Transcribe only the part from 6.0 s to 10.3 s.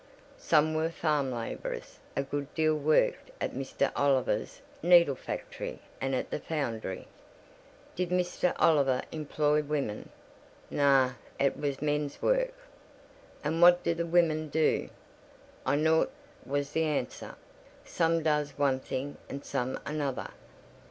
and at the foundry." "Did Mr. Oliver employ women?"